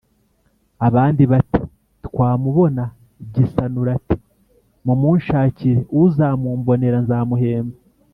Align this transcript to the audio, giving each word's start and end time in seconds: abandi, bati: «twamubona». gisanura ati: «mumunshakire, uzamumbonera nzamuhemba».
abandi, 0.87 1.23
bati: 1.31 1.61
«twamubona». 2.05 2.83
gisanura 3.33 3.89
ati: 3.97 4.15
«mumunshakire, 4.85 5.81
uzamumbonera 6.03 6.97
nzamuhemba». 7.05 7.77